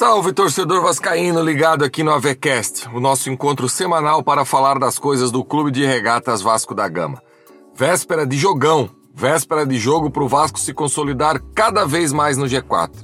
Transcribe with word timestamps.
Salve 0.00 0.32
torcedor 0.32 0.82
vascaíno 0.82 1.42
ligado 1.42 1.84
aqui 1.84 2.02
no 2.02 2.10
AVCast, 2.10 2.88
o 2.94 2.98
nosso 2.98 3.28
encontro 3.28 3.68
semanal 3.68 4.22
para 4.22 4.46
falar 4.46 4.78
das 4.78 4.98
coisas 4.98 5.30
do 5.30 5.44
Clube 5.44 5.70
de 5.70 5.84
Regatas 5.84 6.40
Vasco 6.40 6.74
da 6.74 6.88
Gama. 6.88 7.22
Véspera 7.76 8.26
de 8.26 8.38
jogão, 8.38 8.88
véspera 9.14 9.66
de 9.66 9.78
jogo 9.78 10.10
para 10.10 10.24
o 10.24 10.26
Vasco 10.26 10.58
se 10.58 10.72
consolidar 10.72 11.38
cada 11.54 11.84
vez 11.84 12.14
mais 12.14 12.38
no 12.38 12.46
G4. 12.46 12.94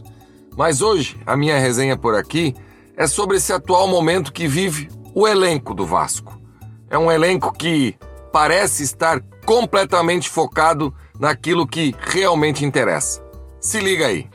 Mas 0.57 0.81
hoje, 0.81 1.21
a 1.27 1.37
minha 1.37 1.59
resenha 1.59 1.99
por 1.99 2.15
aqui 2.15 2.55
é 2.97 3.07
sobre 3.07 3.37
esse 3.37 3.53
atual 3.53 3.87
momento 3.87 4.33
que 4.33 4.49
vive 4.49 4.89
o 5.15 5.29
elenco 5.29 5.75
do 5.75 5.85
Vasco. 5.85 6.41
É 6.89 6.97
um 6.97 7.13
elenco 7.13 7.53
que 7.53 7.95
parece 8.33 8.85
estar 8.85 9.21
completamente 9.45 10.31
focado 10.31 10.95
naquilo 11.21 11.67
que 11.67 11.95
realmente 12.01 12.65
interessa. 12.65 13.23
Se 13.61 13.81
liga 13.81 14.07
aí. 14.07 14.31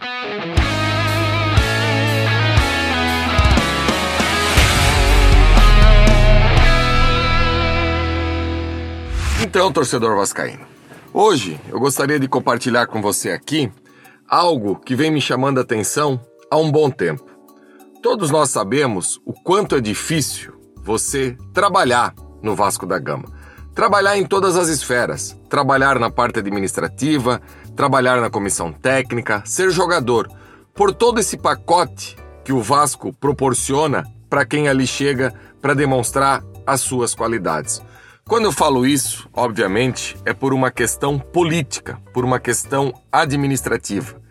Então, 9.52 9.70
torcedor 9.70 10.16
vascaíno, 10.16 10.66
hoje 11.14 11.60
eu 11.68 11.78
gostaria 11.78 12.18
de 12.18 12.26
compartilhar 12.26 12.88
com 12.88 13.02
você 13.02 13.32
aqui 13.32 13.70
algo 14.26 14.78
que 14.78 14.96
vem 14.96 15.12
me 15.12 15.20
chamando 15.20 15.58
a 15.58 15.62
atenção 15.62 16.18
há 16.50 16.56
um 16.56 16.72
bom 16.72 16.90
tempo. 16.90 17.26
Todos 18.02 18.32
nós 18.32 18.50
sabemos 18.50 19.20
o 19.26 19.34
quanto 19.34 19.76
é 19.76 19.82
difícil 19.82 20.54
você 20.78 21.36
trabalhar 21.54 22.16
no 22.42 22.56
Vasco 22.56 22.86
da 22.86 22.98
Gama. 22.98 23.26
Trabalhar 23.76 24.18
em 24.18 24.26
todas 24.26 24.56
as 24.56 24.70
esferas, 24.70 25.38
trabalhar 25.50 26.00
na 26.00 26.10
parte 26.10 26.40
administrativa, 26.40 27.42
trabalhar 27.76 28.22
na 28.22 28.30
comissão 28.30 28.72
técnica, 28.72 29.44
ser 29.46 29.70
jogador, 29.70 30.32
por 30.74 30.94
todo 30.94 31.20
esse 31.20 31.36
pacote 31.36 32.16
que 32.46 32.54
o 32.54 32.62
Vasco 32.62 33.12
proporciona 33.12 34.06
para 34.30 34.46
quem 34.46 34.70
ali 34.70 34.88
chega 34.88 35.34
para 35.62 35.74
demonstrar 35.74 36.42
as 36.66 36.80
suas 36.80 37.14
qualidades. 37.14 37.82
Quando 38.32 38.46
eu 38.46 38.54
falo 38.54 38.86
isso, 38.86 39.28
obviamente, 39.34 40.16
é 40.26 40.34
por 40.34 40.54
uma 40.54 40.72
questão 40.72 41.20
política, 41.20 42.00
por 42.14 42.24
uma 42.24 42.40
questão 42.40 42.94
administrativa. 43.12 44.22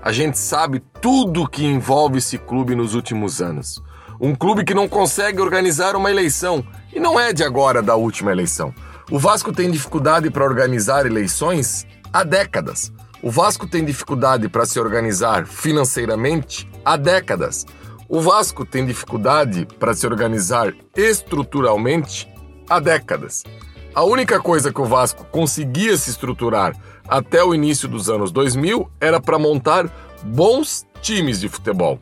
A 0.00 0.12
gente 0.12 0.38
sabe 0.38 0.80
tudo 1.00 1.48
que 1.48 1.64
envolve 1.64 2.18
esse 2.18 2.38
clube 2.38 2.76
nos 2.76 2.94
últimos 2.94 3.42
anos. 3.42 3.82
Um 4.20 4.36
clube 4.36 4.62
que 4.64 4.72
não 4.72 4.88
consegue 4.88 5.40
organizar 5.40 5.96
uma 5.96 6.12
eleição, 6.12 6.64
e 6.94 7.00
não 7.00 7.18
é 7.18 7.32
de 7.32 7.42
agora 7.42 7.82
da 7.82 7.96
última 7.96 8.30
eleição. 8.30 8.72
O 9.10 9.18
Vasco 9.18 9.52
tem 9.52 9.68
dificuldade 9.68 10.30
para 10.30 10.44
organizar 10.44 11.04
eleições 11.04 11.84
há 12.12 12.22
décadas. 12.22 12.92
O 13.20 13.32
Vasco 13.32 13.66
tem 13.66 13.84
dificuldade 13.84 14.48
para 14.48 14.64
se 14.64 14.78
organizar 14.78 15.44
financeiramente 15.44 16.70
há 16.84 16.96
décadas. 16.96 17.66
O 18.08 18.20
Vasco 18.20 18.64
tem 18.64 18.86
dificuldade 18.86 19.66
para 19.76 19.92
se 19.92 20.06
organizar 20.06 20.72
estruturalmente 20.96 22.30
há 22.70 22.78
décadas. 22.78 23.42
A 23.92 24.04
única 24.04 24.40
coisa 24.40 24.72
que 24.72 24.80
o 24.80 24.84
Vasco 24.84 25.26
conseguia 25.32 25.96
se 25.96 26.10
estruturar 26.10 26.76
até 27.08 27.42
o 27.42 27.52
início 27.52 27.88
dos 27.88 28.08
anos 28.08 28.30
2000 28.30 28.88
era 29.00 29.20
para 29.20 29.38
montar 29.38 29.90
bons 30.22 30.86
times 31.02 31.40
de 31.40 31.48
futebol. 31.48 31.98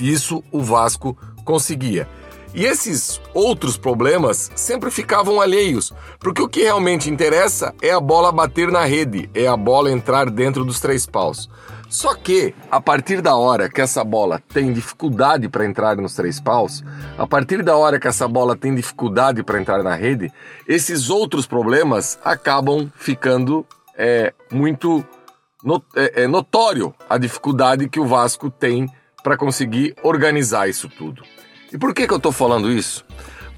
Isso 0.00 0.42
o 0.50 0.62
Vasco 0.62 1.16
conseguia. 1.44 2.08
E 2.54 2.64
esses 2.64 3.20
outros 3.34 3.76
problemas 3.76 4.50
sempre 4.54 4.90
ficavam 4.90 5.40
alheios, 5.40 5.92
porque 6.20 6.40
o 6.40 6.48
que 6.48 6.62
realmente 6.62 7.10
interessa 7.10 7.74
é 7.82 7.90
a 7.90 8.00
bola 8.00 8.32
bater 8.32 8.70
na 8.70 8.84
rede, 8.84 9.28
é 9.34 9.46
a 9.46 9.56
bola 9.56 9.90
entrar 9.90 10.30
dentro 10.30 10.64
dos 10.64 10.80
três 10.80 11.04
paus. 11.04 11.50
Só 11.94 12.12
que, 12.12 12.52
a 12.72 12.80
partir 12.80 13.22
da 13.22 13.36
hora 13.36 13.70
que 13.70 13.80
essa 13.80 14.02
bola 14.02 14.42
tem 14.52 14.72
dificuldade 14.72 15.48
para 15.48 15.64
entrar 15.64 15.96
nos 15.96 16.12
três 16.12 16.40
paus, 16.40 16.82
a 17.16 17.24
partir 17.24 17.62
da 17.62 17.76
hora 17.76 18.00
que 18.00 18.08
essa 18.08 18.26
bola 18.26 18.56
tem 18.56 18.74
dificuldade 18.74 19.44
para 19.44 19.60
entrar 19.60 19.80
na 19.80 19.94
rede, 19.94 20.32
esses 20.66 21.08
outros 21.08 21.46
problemas 21.46 22.18
acabam 22.24 22.90
ficando 22.96 23.64
é, 23.96 24.34
muito 24.50 25.06
not, 25.62 25.86
é, 25.94 26.24
é 26.24 26.26
notório 26.26 26.92
a 27.08 27.16
dificuldade 27.16 27.88
que 27.88 28.00
o 28.00 28.06
Vasco 28.08 28.50
tem 28.50 28.88
para 29.22 29.36
conseguir 29.36 29.94
organizar 30.02 30.68
isso 30.68 30.88
tudo. 30.88 31.22
E 31.72 31.78
por 31.78 31.94
que, 31.94 32.08
que 32.08 32.12
eu 32.12 32.16
estou 32.16 32.32
falando 32.32 32.72
isso? 32.72 33.04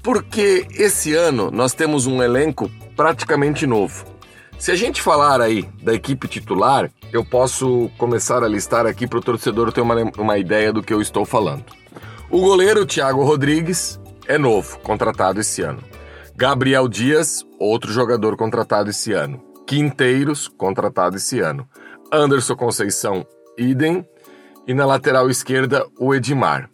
Porque 0.03 0.67
esse 0.75 1.15
ano 1.15 1.49
nós 1.49 1.73
temos 1.73 2.05
um 2.05 2.21
elenco 2.21 2.69
praticamente 2.95 3.65
novo. 3.65 4.16
Se 4.57 4.71
a 4.71 4.75
gente 4.75 5.03
falar 5.03 5.39
aí 5.39 5.69
da 5.83 5.93
equipe 5.93 6.27
titular, 6.27 6.89
eu 7.13 7.23
posso 7.23 7.91
começar 7.97 8.43
a 8.43 8.47
listar 8.47 8.87
aqui 8.87 9.05
para 9.05 9.19
o 9.19 9.21
torcedor 9.21 9.71
ter 9.71 9.81
uma, 9.81 9.95
uma 10.17 10.37
ideia 10.37 10.73
do 10.73 10.81
que 10.81 10.93
eu 10.93 10.99
estou 10.99 11.25
falando. 11.25 11.65
O 12.29 12.41
goleiro 12.41 12.85
Thiago 12.85 13.23
Rodrigues 13.23 13.99
é 14.27 14.37
novo, 14.37 14.79
contratado 14.79 15.39
esse 15.39 15.61
ano. 15.61 15.79
Gabriel 16.35 16.87
Dias, 16.87 17.45
outro 17.59 17.91
jogador 17.93 18.35
contratado 18.35 18.89
esse 18.89 19.13
ano. 19.13 19.41
Quinteiros, 19.65 20.47
contratado 20.47 21.17
esse 21.17 21.39
ano. 21.39 21.67
Anderson 22.11 22.55
Conceição, 22.55 23.25
idem. 23.57 24.05
E 24.67 24.73
na 24.73 24.85
lateral 24.85 25.29
esquerda, 25.29 25.85
o 25.99 26.13
Edmar. 26.13 26.69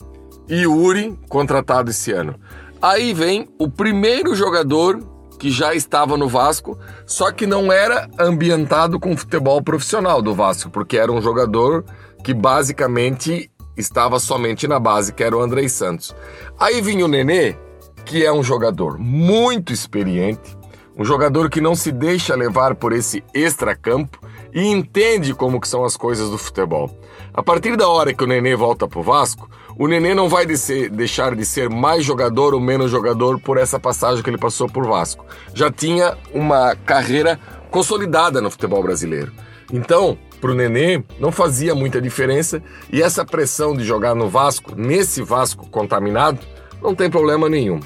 Yuri, 0.49 1.17
contratado 1.29 1.91
esse 1.91 2.11
ano. 2.11 2.39
Aí 2.81 3.13
vem 3.13 3.47
o 3.59 3.69
primeiro 3.69 4.35
jogador 4.35 5.12
que 5.43 5.51
já 5.51 5.75
estava 5.75 6.15
no 6.15 6.29
Vasco, 6.29 6.79
só 7.05 7.29
que 7.29 7.45
não 7.45 7.69
era 7.69 8.07
ambientado 8.17 8.97
com 8.97 9.17
futebol 9.17 9.61
profissional 9.61 10.21
do 10.21 10.33
Vasco, 10.33 10.69
porque 10.69 10.97
era 10.97 11.11
um 11.11 11.21
jogador 11.21 11.83
que 12.23 12.33
basicamente 12.33 13.51
estava 13.75 14.19
somente 14.19 14.69
na 14.69 14.79
base, 14.79 15.11
que 15.11 15.21
era 15.21 15.35
o 15.35 15.41
Andrei 15.41 15.67
Santos. 15.67 16.15
Aí 16.57 16.79
vinha 16.79 17.03
o 17.03 17.09
Nenê, 17.09 17.57
que 18.05 18.25
é 18.25 18.31
um 18.31 18.41
jogador 18.41 18.97
muito 18.97 19.73
experiente, 19.73 20.57
um 20.97 21.03
jogador 21.03 21.49
que 21.49 21.59
não 21.59 21.75
se 21.75 21.91
deixa 21.91 22.35
levar 22.35 22.75
por 22.75 22.93
esse 22.93 23.21
extracampo 23.33 24.21
e 24.53 24.67
entende 24.67 25.33
como 25.33 25.59
que 25.59 25.67
são 25.67 25.83
as 25.83 25.97
coisas 25.97 26.29
do 26.29 26.37
futebol. 26.37 26.91
A 27.33 27.41
partir 27.41 27.75
da 27.75 27.87
hora 27.87 28.13
que 28.13 28.23
o 28.23 28.27
Nenê 28.27 28.55
volta 28.55 28.87
pro 28.87 29.01
Vasco, 29.01 29.49
o 29.77 29.87
Nenê 29.87 30.13
não 30.13 30.29
vai 30.29 30.45
deixar 30.45 31.35
de 31.35 31.45
ser 31.45 31.69
mais 31.69 32.05
jogador 32.05 32.53
ou 32.53 32.59
menos 32.59 32.91
jogador 32.91 33.39
por 33.39 33.57
essa 33.57 33.79
passagem 33.79 34.23
que 34.23 34.29
ele 34.29 34.37
passou 34.37 34.69
por 34.69 34.85
Vasco. 34.85 35.25
Já 35.53 35.71
tinha 35.71 36.15
uma 36.31 36.75
carreira 36.75 37.39
consolidada 37.71 38.39
no 38.39 38.51
futebol 38.51 38.83
brasileiro. 38.83 39.31
Então, 39.71 40.17
para 40.39 40.51
o 40.51 40.53
Nenê, 40.53 41.03
não 41.19 41.31
fazia 41.31 41.73
muita 41.73 41.99
diferença 41.99 42.61
e 42.91 43.01
essa 43.01 43.25
pressão 43.25 43.75
de 43.75 43.83
jogar 43.83 44.13
no 44.13 44.29
Vasco, 44.29 44.75
nesse 44.75 45.23
Vasco 45.23 45.67
contaminado, 45.69 46.39
não 46.81 46.93
tem 46.93 47.09
problema 47.09 47.49
nenhum. 47.49 47.79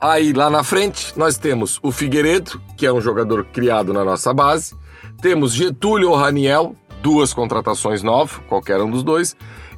Aí 0.00 0.32
lá 0.32 0.50
na 0.50 0.62
frente 0.62 1.18
nós 1.18 1.38
temos 1.38 1.80
o 1.82 1.90
Figueiredo, 1.90 2.60
que 2.76 2.86
é 2.86 2.92
um 2.92 3.00
jogador 3.00 3.44
criado 3.46 3.92
na 3.92 4.04
nossa 4.04 4.34
base, 4.34 4.76
temos 5.24 5.54
Getúlio 5.54 6.10
ou 6.10 6.16
Raniel, 6.16 6.76
duas 7.00 7.32
contratações 7.32 8.02
novas, 8.02 8.36
qualquer 8.46 8.78
um 8.82 8.90
dos 8.90 9.02
dois, 9.02 9.34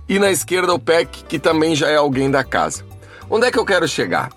e 0.09 0.19
na 0.19 0.29
esquerda 0.29 0.75
o 0.75 0.79
Peck, 0.79 1.23
que 1.23 1.39
também 1.39 1.77
já 1.77 1.89
é 1.89 1.95
alguém 1.95 2.29
da 2.29 2.43
casa. 2.43 2.85
Onde 3.31 3.47
é 3.47 3.53
que 3.53 3.57
eu 3.57 3.65
quero 3.65 3.87
chegar? 3.87 4.33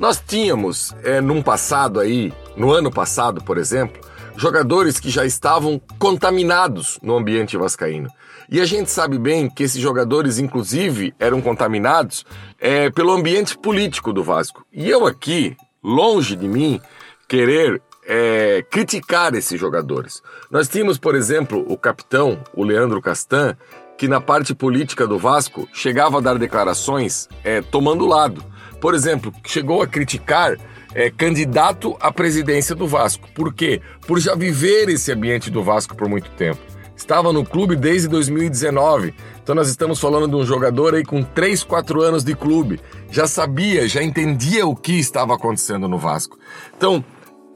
Nós 0.00 0.24
tínhamos, 0.26 0.96
é, 1.04 1.20
num 1.20 1.42
passado 1.42 2.00
aí, 2.00 2.32
no 2.56 2.72
ano 2.72 2.90
passado, 2.90 3.44
por 3.44 3.58
exemplo, 3.58 4.00
jogadores 4.38 4.98
que 4.98 5.10
já 5.10 5.26
estavam 5.26 5.78
contaminados 5.98 6.98
no 7.02 7.14
ambiente 7.14 7.58
vascaíno. 7.58 8.08
E 8.50 8.58
a 8.58 8.64
gente 8.64 8.90
sabe 8.90 9.18
bem 9.18 9.50
que 9.50 9.64
esses 9.64 9.82
jogadores, 9.82 10.38
inclusive, 10.38 11.12
eram 11.18 11.42
contaminados 11.42 12.24
é, 12.58 12.88
pelo 12.88 13.12
ambiente 13.12 13.58
político 13.58 14.14
do 14.14 14.24
Vasco. 14.24 14.64
E 14.72 14.88
eu 14.88 15.06
aqui, 15.06 15.58
longe 15.82 16.34
de 16.34 16.48
mim, 16.48 16.80
querer 17.28 17.82
é, 18.06 18.64
criticar 18.70 19.34
esses 19.34 19.58
jogadores. 19.58 20.22
Nós 20.50 20.68
tínhamos, 20.68 20.98
por 20.98 21.14
exemplo, 21.14 21.64
o 21.68 21.76
capitão, 21.76 22.38
o 22.54 22.62
Leandro 22.62 23.00
Castan, 23.00 23.56
que 23.96 24.08
na 24.08 24.20
parte 24.20 24.54
política 24.54 25.06
do 25.06 25.18
Vasco 25.18 25.68
chegava 25.72 26.18
a 26.18 26.20
dar 26.20 26.38
declarações 26.38 27.28
é, 27.42 27.62
tomando 27.62 28.06
lado. 28.06 28.44
Por 28.80 28.94
exemplo, 28.94 29.32
chegou 29.46 29.82
a 29.82 29.86
criticar 29.86 30.56
é, 30.94 31.10
candidato 31.10 31.96
à 32.00 32.12
presidência 32.12 32.74
do 32.74 32.86
Vasco. 32.86 33.28
Por 33.34 33.52
quê? 33.52 33.80
Por 34.06 34.20
já 34.20 34.34
viver 34.34 34.88
esse 34.88 35.12
ambiente 35.12 35.50
do 35.50 35.62
Vasco 35.62 35.96
por 35.96 36.08
muito 36.08 36.30
tempo. 36.30 36.60
Estava 36.96 37.32
no 37.32 37.44
clube 37.44 37.74
desde 37.74 38.06
2019. 38.08 39.14
Então 39.42 39.54
nós 39.54 39.68
estamos 39.68 39.98
falando 40.00 40.28
de 40.28 40.36
um 40.36 40.46
jogador 40.46 40.94
aí 40.94 41.04
com 41.04 41.22
3, 41.22 41.64
4 41.64 42.00
anos 42.00 42.22
de 42.22 42.34
clube. 42.34 42.80
Já 43.10 43.26
sabia, 43.26 43.88
já 43.88 44.02
entendia 44.02 44.66
o 44.66 44.76
que 44.76 44.98
estava 44.98 45.34
acontecendo 45.34 45.88
no 45.88 45.98
Vasco. 45.98 46.38
Então, 46.76 47.04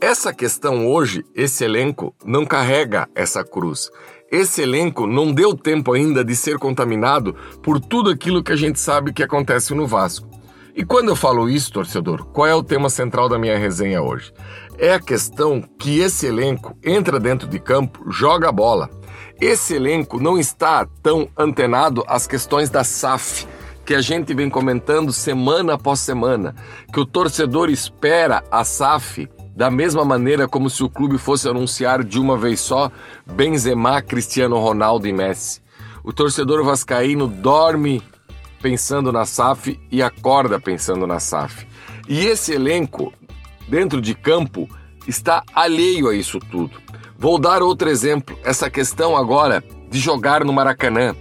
essa 0.00 0.32
questão 0.32 0.86
hoje, 0.86 1.24
esse 1.34 1.64
elenco 1.64 2.14
não 2.24 2.46
carrega 2.46 3.08
essa 3.16 3.42
cruz. 3.42 3.90
Esse 4.30 4.62
elenco 4.62 5.08
não 5.08 5.32
deu 5.32 5.56
tempo 5.56 5.92
ainda 5.92 6.24
de 6.24 6.36
ser 6.36 6.56
contaminado 6.56 7.34
por 7.62 7.80
tudo 7.80 8.10
aquilo 8.10 8.42
que 8.42 8.52
a 8.52 8.56
gente 8.56 8.78
sabe 8.78 9.12
que 9.12 9.24
acontece 9.24 9.74
no 9.74 9.88
Vasco. 9.88 10.28
E 10.76 10.84
quando 10.84 11.08
eu 11.08 11.16
falo 11.16 11.48
isso, 11.48 11.72
torcedor, 11.72 12.26
qual 12.26 12.46
é 12.46 12.54
o 12.54 12.62
tema 12.62 12.88
central 12.88 13.28
da 13.28 13.38
minha 13.40 13.58
resenha 13.58 14.00
hoje? 14.00 14.32
É 14.78 14.94
a 14.94 15.00
questão 15.00 15.60
que 15.60 15.98
esse 15.98 16.26
elenco 16.26 16.78
entra 16.84 17.18
dentro 17.18 17.48
de 17.48 17.58
campo, 17.58 18.08
joga 18.08 18.52
bola. 18.52 18.88
esse 19.40 19.74
elenco 19.74 20.20
não 20.20 20.38
está 20.38 20.86
tão 21.02 21.28
antenado 21.36 22.04
às 22.06 22.26
questões 22.26 22.70
da 22.70 22.84
SAF, 22.84 23.46
que 23.84 23.94
a 23.94 24.00
gente 24.00 24.32
vem 24.34 24.48
comentando 24.48 25.12
semana 25.12 25.74
após 25.74 25.98
semana, 25.98 26.54
que 26.92 27.00
o 27.00 27.06
torcedor 27.06 27.70
espera 27.70 28.44
a 28.50 28.62
SAF 28.62 29.28
da 29.58 29.72
mesma 29.72 30.04
maneira 30.04 30.46
como 30.46 30.70
se 30.70 30.84
o 30.84 30.88
clube 30.88 31.18
fosse 31.18 31.48
anunciar 31.48 32.04
de 32.04 32.20
uma 32.20 32.36
vez 32.36 32.60
só 32.60 32.92
Benzema, 33.26 34.00
Cristiano 34.00 34.56
Ronaldo 34.56 35.08
e 35.08 35.12
Messi. 35.12 35.60
O 36.04 36.12
torcedor 36.12 36.62
vascaíno 36.62 37.26
dorme 37.26 38.00
pensando 38.62 39.10
na 39.10 39.26
SAF 39.26 39.76
e 39.90 40.00
acorda 40.00 40.60
pensando 40.60 41.08
na 41.08 41.18
SAF. 41.18 41.66
E 42.08 42.24
esse 42.24 42.52
elenco, 42.52 43.12
dentro 43.68 44.00
de 44.00 44.14
campo, 44.14 44.68
está 45.08 45.42
alheio 45.52 46.08
a 46.08 46.14
isso 46.14 46.38
tudo. 46.38 46.80
Vou 47.18 47.36
dar 47.36 47.60
outro 47.60 47.88
exemplo, 47.88 48.38
essa 48.44 48.70
questão 48.70 49.16
agora 49.16 49.60
de 49.90 49.98
jogar 49.98 50.44
no 50.44 50.52
Maracanã. 50.52 51.16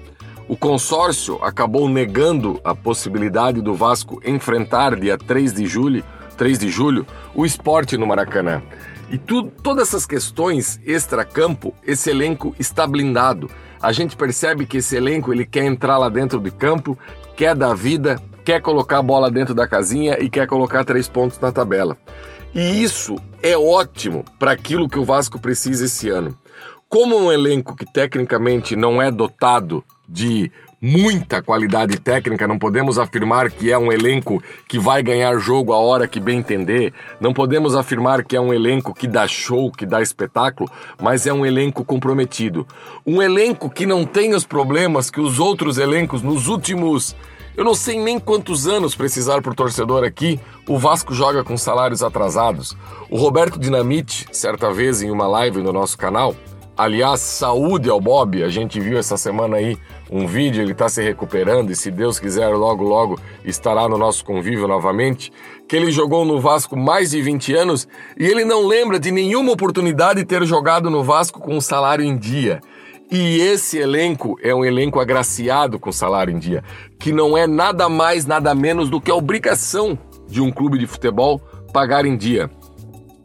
O 0.47 0.55
consórcio 0.55 1.43
acabou 1.43 1.89
negando 1.89 2.61
a 2.63 2.75
possibilidade 2.75 3.63
do 3.63 3.73
Vasco 3.73 4.21
enfrentar 4.23 4.95
dia 4.95 5.17
3 5.17 5.53
de 5.53 5.65
julho 5.65 6.05
3 6.37 6.59
de 6.59 6.69
julho, 6.69 7.05
o 7.35 7.45
esporte 7.45 7.97
no 7.97 8.07
Maracanã. 8.07 8.61
E 9.09 9.17
tu, 9.17 9.43
todas 9.43 9.89
essas 9.89 10.05
questões 10.05 10.79
extra-campo, 10.85 11.73
esse 11.85 12.09
elenco 12.09 12.55
está 12.59 12.85
blindado. 12.85 13.49
A 13.81 13.91
gente 13.91 14.15
percebe 14.15 14.65
que 14.65 14.77
esse 14.77 14.95
elenco 14.95 15.33
ele 15.33 15.45
quer 15.45 15.65
entrar 15.65 15.97
lá 15.97 16.09
dentro 16.09 16.39
do 16.39 16.51
campo, 16.51 16.97
quer 17.35 17.55
dar 17.55 17.73
vida, 17.73 18.21
quer 18.43 18.61
colocar 18.61 18.99
a 18.99 19.03
bola 19.03 19.31
dentro 19.31 19.53
da 19.53 19.67
casinha 19.67 20.17
e 20.19 20.29
quer 20.29 20.47
colocar 20.47 20.83
três 20.83 21.07
pontos 21.07 21.39
na 21.39 21.51
tabela. 21.51 21.97
E 22.53 22.83
isso 22.83 23.15
é 23.41 23.57
ótimo 23.57 24.25
para 24.39 24.51
aquilo 24.51 24.89
que 24.89 24.99
o 24.99 25.05
Vasco 25.05 25.39
precisa 25.39 25.85
esse 25.85 26.09
ano. 26.09 26.37
Como 26.89 27.17
um 27.17 27.31
elenco 27.31 27.75
que 27.75 27.85
tecnicamente 27.85 28.75
não 28.75 29.01
é 29.01 29.11
dotado 29.11 29.83
de 30.07 30.51
muita 30.81 31.41
qualidade 31.41 31.99
técnica, 31.99 32.47
não 32.47 32.59
podemos 32.59 32.99
afirmar 32.99 33.49
que 33.49 33.71
é 33.71 33.77
um 33.77 33.91
elenco 33.91 34.41
que 34.67 34.77
vai 34.77 35.01
ganhar 35.01 35.37
jogo 35.39 35.73
a 35.73 35.77
hora 35.77 36.07
que 36.07 36.19
bem 36.19 36.37
entender, 36.37 36.93
não 37.19 37.33
podemos 37.33 37.75
afirmar 37.75 38.23
que 38.23 38.35
é 38.35 38.41
um 38.41 38.53
elenco 38.53 38.93
que 38.93 39.07
dá 39.07 39.27
show, 39.27 39.71
que 39.71 39.85
dá 39.85 40.01
espetáculo, 40.01 40.69
mas 41.01 41.25
é 41.25 41.33
um 41.33 41.45
elenco 41.45 41.83
comprometido. 41.83 42.67
Um 43.05 43.21
elenco 43.21 43.69
que 43.69 43.85
não 43.85 44.05
tem 44.05 44.35
os 44.35 44.45
problemas 44.45 45.09
que 45.09 45.19
os 45.19 45.39
outros 45.39 45.77
elencos 45.77 46.21
nos 46.21 46.47
últimos. 46.47 47.15
Eu 47.55 47.63
não 47.63 47.73
sei 47.73 47.99
nem 47.99 48.19
quantos 48.19 48.67
anos 48.67 48.93
precisar 48.93 49.41
por 49.41 49.55
torcedor 49.55 50.03
aqui, 50.03 50.39
o 50.67 50.77
Vasco 50.77 51.11
joga 51.11 51.43
com 51.43 51.57
salários 51.57 52.03
atrasados. 52.03 52.77
O 53.09 53.17
Roberto 53.17 53.57
Dinamite, 53.57 54.27
certa 54.31 54.71
vez 54.71 55.01
em 55.01 55.09
uma 55.09 55.27
live 55.27 55.63
no 55.63 55.73
nosso 55.73 55.97
canal, 55.97 56.35
Aliás, 56.77 57.21
saúde 57.21 57.89
ao 57.89 57.99
Bob. 57.99 58.43
A 58.43 58.49
gente 58.49 58.79
viu 58.79 58.99
essa 58.99 59.17
semana 59.17 59.57
aí 59.57 59.75
um 60.11 60.27
vídeo, 60.27 60.61
ele 60.61 60.73
está 60.73 60.87
se 60.87 61.01
recuperando 61.01 61.71
e 61.71 61.75
se 61.75 61.89
Deus 61.89 62.19
quiser, 62.19 62.49
logo 62.49 62.83
logo 62.83 63.19
estará 63.43 63.89
no 63.89 63.97
nosso 63.97 64.23
convívio 64.23 64.67
novamente. 64.67 65.33
Que 65.67 65.75
ele 65.75 65.91
jogou 65.91 66.23
no 66.23 66.39
Vasco 66.39 66.77
mais 66.77 67.09
de 67.09 67.19
20 67.19 67.55
anos 67.55 67.87
e 68.15 68.27
ele 68.27 68.45
não 68.45 68.67
lembra 68.67 68.99
de 68.99 69.09
nenhuma 69.09 69.53
oportunidade 69.53 70.19
de 70.19 70.25
ter 70.27 70.45
jogado 70.45 70.87
no 70.91 71.03
Vasco 71.03 71.39
com 71.39 71.55
um 71.55 71.61
salário 71.61 72.05
em 72.05 72.15
dia. 72.15 72.61
E 73.09 73.39
esse 73.39 73.79
elenco 73.79 74.37
é 74.43 74.53
um 74.53 74.63
elenco 74.63 74.99
agraciado 74.99 75.79
com 75.79 75.91
salário 75.91 76.31
em 76.31 76.37
dia, 76.37 76.63
que 76.99 77.11
não 77.11 77.35
é 77.35 77.47
nada 77.47 77.89
mais, 77.89 78.27
nada 78.27 78.53
menos 78.53 78.87
do 78.87 79.01
que 79.01 79.09
a 79.09 79.15
obrigação 79.15 79.97
de 80.27 80.41
um 80.41 80.51
clube 80.51 80.77
de 80.77 80.85
futebol 80.85 81.39
pagar 81.73 82.05
em 82.05 82.15
dia. 82.15 82.51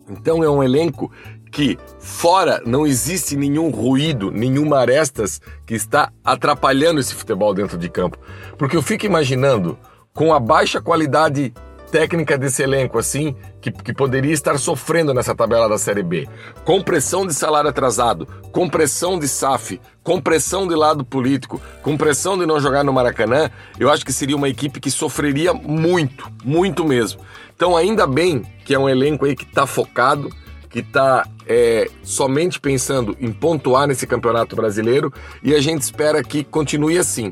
Então 0.09 0.43
é 0.43 0.49
um 0.49 0.63
elenco 0.63 1.11
que 1.53 1.79
fora 2.01 2.63
não 2.65 2.87
existe 2.87 3.37
nenhum 3.37 3.71
ruído, 3.71 4.31
nenhuma 4.31 4.79
arestas 4.79 5.41
que 5.67 5.75
está 5.75 6.11
atrapalhando 6.25 6.99
esse 6.99 7.15
futebol 7.15 7.53
dentro 7.53 7.77
de 7.77 7.91
campo. 7.91 8.19
Porque 8.57 8.77
eu 8.77 8.83
fico 8.83 9.05
imaginando, 9.05 9.79
com 10.15 10.33
a 10.33 10.41
baixa 10.41 10.81
qualidade 10.81 11.53
técnica 11.93 12.39
desse 12.39 12.63
elenco, 12.63 12.99
assim, 12.99 13.37
que, 13.61 13.71
que 13.71 13.93
poderia 13.93 14.33
estar 14.33 14.59
sofrendo 14.59 15.13
nessa 15.13 15.35
tabela 15.35 15.69
da 15.69 15.77
Série 15.77 16.03
B. 16.03 16.27
Compressão 16.65 17.27
de 17.27 17.35
salário 17.35 17.69
atrasado, 17.69 18.27
compressão 18.51 19.19
de 19.19 19.29
SAF, 19.29 19.79
compressão 20.03 20.67
de 20.67 20.75
lado 20.75 21.05
político, 21.05 21.61
compressão 21.83 22.39
de 22.39 22.47
não 22.47 22.59
jogar 22.59 22.83
no 22.83 22.95
Maracanã, 22.95 23.51
eu 23.79 23.91
acho 23.91 24.07
que 24.07 24.13
seria 24.13 24.37
uma 24.37 24.49
equipe 24.49 24.81
que 24.81 24.91
sofreria 24.91 25.53
muito, 25.53 26.33
muito 26.43 26.83
mesmo. 26.83 27.21
Então, 27.55 27.77
ainda 27.77 28.07
bem 28.07 28.43
que 28.65 28.75
é 28.75 28.79
um 28.79 28.89
elenco 28.89 29.27
aí 29.27 29.37
que 29.37 29.45
está 29.45 29.67
focado, 29.67 30.35
que 30.71 30.79
está 30.79 31.27
é, 31.53 31.87
somente 32.03 32.59
pensando 32.59 33.15
em 33.21 33.31
pontuar 33.31 33.87
nesse 33.87 34.07
campeonato 34.07 34.57
brasileiro 34.57 35.13
e 35.43 35.55
a 35.55 35.61
gente 35.61 35.83
espera 35.83 36.25
que 36.25 36.43
continue 36.43 36.99
assim. 36.99 37.31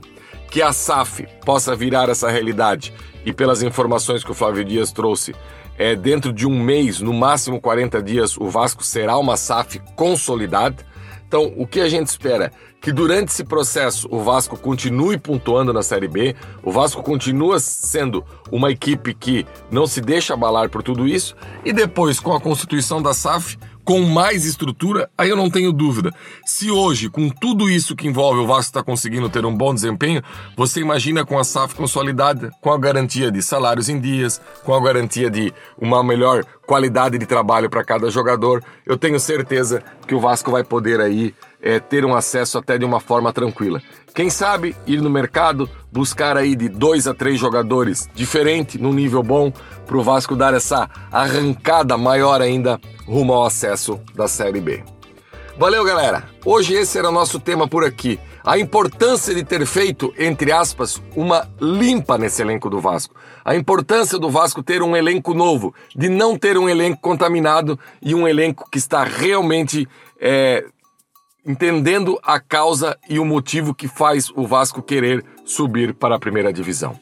Que 0.51 0.61
a 0.61 0.73
SAF 0.73 1.27
possa 1.45 1.75
virar 1.75 2.11
essa 2.11 2.29
realidade 2.29 2.93
e, 3.25 3.33
pelas 3.33 3.63
informações 3.63 4.23
que 4.23 4.31
o 4.31 4.35
Flávio 4.35 4.65
Dias 4.65 4.93
trouxe, 4.93 5.35
é, 5.79 5.97
dentro 5.97 6.33
de 6.33 6.47
um 6.47 6.63
mês, 6.63 7.01
no 7.01 7.15
máximo 7.15 7.61
40 7.61 8.03
dias, 8.03 8.37
o 8.37 8.51
Vasco 8.51 8.85
será 8.85 9.17
uma 9.17 9.39
SAF 9.39 9.81
consolidada. 9.97 10.85
Então, 11.27 11.55
o 11.57 11.67
que 11.67 11.81
a 11.81 11.89
gente 11.89 12.09
espera? 12.09 12.53
Que 12.81 12.93
durante 12.93 13.29
esse 13.29 13.45
processo 13.45 14.09
o 14.11 14.21
Vasco 14.21 14.59
continue 14.59 15.17
pontuando 15.17 15.73
na 15.73 15.83
Série 15.83 16.09
B, 16.09 16.35
o 16.63 16.73
Vasco 16.73 17.03
continua 17.03 17.61
sendo 17.61 18.25
uma 18.51 18.71
equipe 18.71 19.15
que 19.15 19.47
não 19.71 19.87
se 19.87 20.01
deixa 20.01 20.35
abalar 20.35 20.69
por 20.69 20.83
tudo 20.83 21.07
isso, 21.07 21.37
e 21.65 21.73
depois, 21.73 22.19
com 22.19 22.35
a 22.35 22.41
constituição 22.41 23.01
da 23.01 23.15
SAF, 23.15 23.57
com 23.85 24.03
mais 24.03 24.45
estrutura, 24.45 25.11
aí 25.17 25.29
eu 25.29 25.37
não 25.37 25.51
tenho 25.51 25.73
dúvida. 25.73 26.13
Se 26.45 26.71
hoje, 26.71 27.09
com 27.09 27.29
tudo 27.29 27.69
isso 27.69 27.97
que 27.97 28.07
envolve 28.07 28.41
o 28.41 28.47
Vasco 28.47 28.71
está 28.71 28.83
conseguindo 28.83 29.29
ter 29.29 29.45
um 29.45 29.57
bom 29.57 29.75
desempenho, 29.75 30.23
você 30.57 30.81
imagina 30.81 31.25
com 31.25 31.39
a 31.39 31.45
SAF 31.45 31.75
consolidada, 31.75 32.51
com 32.61 32.73
a 32.73 32.79
garantia 32.79 33.31
de 33.31 33.43
salários 33.43 33.89
em 33.89 34.01
dias, 34.01 34.41
com 34.65 34.75
a 34.75 34.83
garantia 34.83 35.31
de 35.31 35.53
uma 35.79 36.03
melhor 36.03 36.45
qualidade 36.67 37.19
de 37.19 37.27
trabalho 37.27 37.69
para 37.69 37.83
cada 37.83 38.09
jogador, 38.11 38.63
eu 38.87 38.97
tenho 38.97 39.19
certeza 39.19 39.83
que 40.07 40.15
o 40.15 40.21
Vasco 40.21 40.53
vai 40.53 40.63
poder 40.63 41.01
aí 41.01 41.35
é, 41.61 41.81
ter 41.81 42.05
um 42.05 42.15
acesso 42.15 42.59
até 42.59 42.79
de 42.79 42.85
uma 42.85 43.01
forma 43.01 43.33
tranquila. 43.33 43.83
Quem 44.15 44.31
sabe 44.31 44.77
ir 44.87 45.01
no 45.01 45.11
mercado, 45.11 45.69
buscar 45.91 46.37
aí 46.37 46.55
de 46.55 46.69
dois 46.69 47.07
a 47.07 47.15
três 47.15 47.41
jogadores 47.41 48.09
diferente, 48.15 48.79
num 48.79 48.93
nível 48.93 49.23
bom, 49.23 49.53
para 49.87 49.97
o 49.97 50.03
Vasco 50.03 50.37
dar 50.37 50.55
essa 50.55 50.89
arrancada 51.11 51.99
maior 51.99 52.41
ainda 52.41 52.81
rumo 53.11 53.33
ao 53.33 53.45
acesso 53.45 54.01
da 54.15 54.29
Série 54.29 54.61
B. 54.61 54.85
Valeu, 55.59 55.85
galera! 55.85 56.29
Hoje 56.45 56.75
esse 56.75 56.97
era 56.97 57.09
o 57.09 57.13
nosso 57.13 57.41
tema 57.41 57.67
por 57.67 57.85
aqui. 57.85 58.21
A 58.45 58.57
importância 58.57 59.35
de 59.35 59.43
ter 59.43 59.67
feito, 59.67 60.15
entre 60.17 60.53
aspas, 60.53 61.03
uma 61.17 61.51
limpa 61.61 62.17
nesse 62.17 62.41
elenco 62.41 62.71
do 62.71 62.81
Vasco. 62.81 63.15
A 63.45 63.57
importância 63.57 64.17
do 64.17 64.31
Vasco 64.31 64.63
ter 64.63 64.81
um 64.81 64.97
elenco 64.97 65.35
novo, 65.35 65.75
de 65.95 66.09
não 66.09 66.39
ter 66.39 66.57
um 66.57 66.69
elenco 66.69 67.01
contaminado 67.01 67.77
e 68.01 68.15
um 68.15 68.29
elenco 68.29 68.71
que 68.71 68.79
está 68.79 69.03
realmente 69.03 69.89
é, 70.21 70.65
entendendo 71.45 72.17
a 72.23 72.39
causa 72.39 72.97
e 73.09 73.19
o 73.19 73.25
motivo 73.25 73.75
que 73.75 73.89
faz 73.89 74.31
o 74.31 74.47
Vasco 74.47 74.81
querer 74.81 75.25
subir 75.45 75.95
para 75.95 76.15
a 76.15 76.21
primeira 76.21 76.53
divisão. 76.53 76.99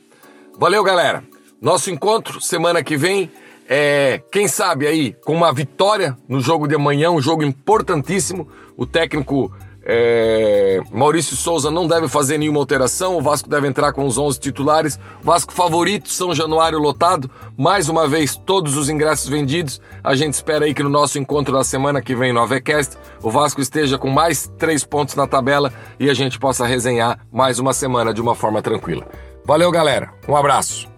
Valeu, 0.59 0.83
galera! 0.83 1.23
Nosso 1.61 1.91
encontro 1.91 2.41
semana 2.41 2.83
que 2.83 2.97
vem 2.97 3.31
é, 3.69 4.23
quem 4.33 4.49
sabe 4.49 4.87
aí, 4.87 5.15
com 5.25 5.35
uma 5.35 5.53
vitória 5.53 6.17
no 6.27 6.41
jogo 6.41 6.67
de 6.67 6.75
amanhã, 6.75 7.11
um 7.11 7.21
jogo 7.21 7.43
importantíssimo. 7.43 8.49
O 8.77 8.87
técnico 8.87 9.53
é, 9.85 10.81
Maurício 10.91 11.37
Souza 11.37 11.71
não 11.71 11.87
deve 11.87 12.09
fazer 12.09 12.39
nenhuma 12.39 12.61
alteração, 12.61 13.17
o 13.17 13.23
Vasco 13.23 13.49
deve 13.49 13.67
entrar 13.67 13.93
com 13.93 14.07
os 14.07 14.17
11 14.17 14.41
titulares. 14.41 14.99
Vasco 15.23 15.53
favorito, 15.53 16.09
São 16.09 16.35
Januário 16.35 16.79
lotado. 16.79 17.31
Mais 17.59 17.91
uma 17.91 18.09
vez, 18.09 18.37
todos 18.37 18.77
os 18.77 18.89
ingressos 18.89 19.29
vendidos. 19.29 19.81
A 20.03 20.15
gente 20.15 20.33
espera 20.33 20.65
aí 20.65 20.73
que 20.73 20.83
no 20.83 20.89
nosso 20.89 21.19
encontro 21.19 21.53
da 21.53 21.63
semana 21.63 22.01
que 22.01 22.15
vem 22.15 22.33
no 22.33 22.41
Avecast, 22.41 22.97
o 23.23 23.31
Vasco 23.31 23.61
esteja 23.61 23.99
com 23.99 24.09
mais 24.09 24.51
três 24.59 24.83
pontos 24.83 25.15
na 25.15 25.27
tabela 25.27 25.73
e 26.01 26.09
a 26.09 26.15
gente 26.15 26.39
possa 26.39 26.67
resenhar 26.67 27.21
mais 27.31 27.59
uma 27.59 27.75
semana 27.75 28.15
de 28.15 28.21
uma 28.21 28.35
forma 28.35 28.63
tranquila. 28.63 29.07
Valeu, 29.45 29.71
galera. 29.71 30.11
Um 30.27 30.37
abraço. 30.37 30.98